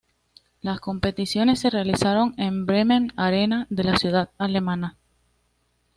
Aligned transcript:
Las 0.63 0.79
competiciones 0.79 1.59
se 1.59 1.69
realizaron 1.69 2.33
en 2.39 2.61
la 2.61 2.63
Bremen 2.65 3.13
Arena 3.17 3.67
de 3.69 3.83
la 3.83 3.97
ciudad 3.97 4.31
alemana. 4.39 4.97